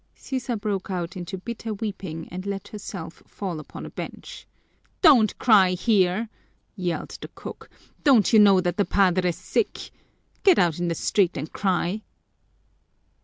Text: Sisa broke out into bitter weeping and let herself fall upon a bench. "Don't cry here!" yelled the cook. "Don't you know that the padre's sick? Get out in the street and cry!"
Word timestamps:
Sisa 0.15 0.57
broke 0.57 0.89
out 0.89 1.15
into 1.15 1.37
bitter 1.37 1.75
weeping 1.75 2.27
and 2.31 2.47
let 2.47 2.69
herself 2.69 3.21
fall 3.27 3.59
upon 3.59 3.85
a 3.85 3.91
bench. 3.91 4.47
"Don't 5.03 5.37
cry 5.37 5.73
here!" 5.73 6.27
yelled 6.75 7.19
the 7.21 7.27
cook. 7.35 7.69
"Don't 8.03 8.33
you 8.33 8.39
know 8.39 8.59
that 8.61 8.77
the 8.77 8.85
padre's 8.85 9.35
sick? 9.35 9.91
Get 10.41 10.57
out 10.57 10.79
in 10.79 10.87
the 10.87 10.95
street 10.95 11.37
and 11.37 11.53
cry!" 11.53 12.01